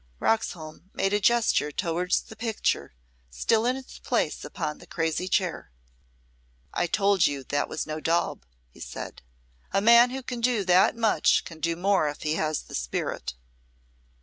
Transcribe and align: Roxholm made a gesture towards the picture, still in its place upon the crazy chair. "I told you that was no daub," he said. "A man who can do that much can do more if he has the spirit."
Roxholm 0.19 0.89
made 0.95 1.13
a 1.13 1.19
gesture 1.19 1.71
towards 1.71 2.21
the 2.21 2.35
picture, 2.35 2.95
still 3.29 3.67
in 3.67 3.75
its 3.77 3.99
place 3.99 4.43
upon 4.43 4.79
the 4.79 4.87
crazy 4.87 5.27
chair. 5.27 5.69
"I 6.73 6.87
told 6.87 7.27
you 7.27 7.43
that 7.49 7.69
was 7.69 7.85
no 7.85 7.99
daub," 7.99 8.43
he 8.71 8.79
said. 8.79 9.21
"A 9.71 9.79
man 9.79 10.09
who 10.09 10.23
can 10.23 10.41
do 10.41 10.63
that 10.65 10.95
much 10.95 11.45
can 11.45 11.59
do 11.59 11.75
more 11.75 12.07
if 12.09 12.23
he 12.23 12.33
has 12.33 12.63
the 12.63 12.73
spirit." 12.73 13.35